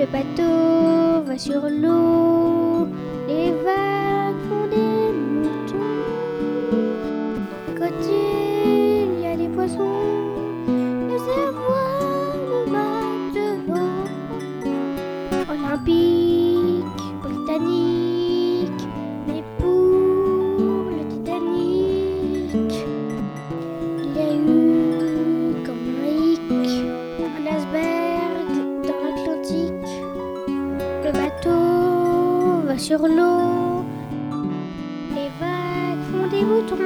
Le 0.00 0.06
bateau 0.06 1.22
va 1.26 1.36
sur 1.36 1.60
l'eau, 1.68 2.88
les 3.28 3.50
vagues 3.50 4.40
font 4.48 4.66
des 4.66 5.12
moutons. 5.12 5.76
Côté, 7.76 8.20
il 9.12 9.20
y 9.20 9.26
a 9.26 9.36
des 9.36 9.48
poissons, 9.48 9.99
sur 32.80 33.00
l'eau, 33.00 33.84
les 35.14 35.28
vagues 35.38 36.02
font 36.10 36.26
des 36.28 36.44
boutons. 36.44 36.76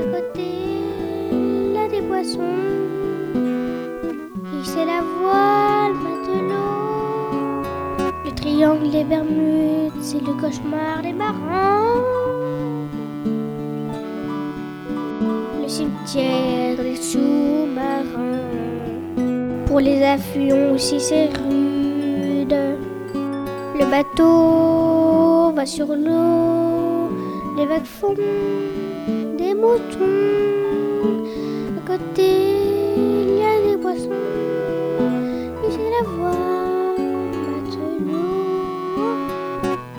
À 0.00 0.04
côté, 0.14 0.50
a 1.76 1.88
des 1.88 2.02
poissons. 2.02 2.60
C'est 4.62 4.84
la 4.84 5.00
voile, 5.18 5.94
matelot. 6.04 7.62
Le 8.24 8.30
triangle 8.30 8.88
des 8.90 9.02
Bermudes, 9.02 10.00
c'est 10.00 10.20
le 10.20 10.34
cauchemar 10.40 11.02
des 11.02 11.12
marins. 11.12 12.04
Le 15.60 15.68
cimetière 15.68 16.76
des 16.76 16.96
sous-marins. 16.96 18.46
Pour 19.66 19.80
les 19.80 20.04
affluents 20.04 20.74
aussi, 20.74 21.00
c'est. 21.00 21.30
Le 23.82 23.90
bateau 23.90 25.52
va 25.56 25.66
sur 25.66 25.88
l'eau. 25.88 27.10
Les 27.56 27.66
vagues 27.66 27.84
font 27.84 28.14
des 28.14 29.54
moutons. 29.54 31.08
À 31.76 31.80
côté, 31.84 32.28
il 32.96 33.38
y 33.38 33.42
a 33.42 33.60
des 33.68 33.76
poissons. 33.76 34.22
Et 35.64 35.70
c'est 35.72 35.90
la 35.96 36.02
voie 36.08 36.94
matelot. 37.50 38.12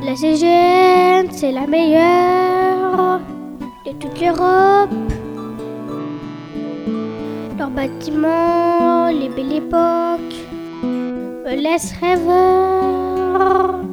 La 0.06 0.16
CGN, 0.16 1.30
c'est 1.32 1.52
la 1.52 1.68
meilleure 1.68 3.20
de 3.86 3.92
toute 4.00 4.18
l'Europe. 4.22 4.92
Leurs 7.58 7.70
bâtiments, 7.70 9.10
les 9.10 9.28
belles 9.28 9.58
époques 9.58 10.40
me 10.84 11.54
laissent 11.62 11.94
Brrr. 13.44 13.93